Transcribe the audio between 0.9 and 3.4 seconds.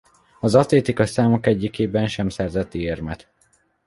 számok egyikében sem szerzett érmet.